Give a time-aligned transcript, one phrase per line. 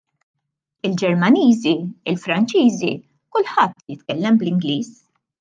[0.87, 1.73] Il-Ġermaniżi,
[2.13, 2.91] il-Franċiżi,
[3.37, 4.91] kulħadd jitkellem bl-Ingliż.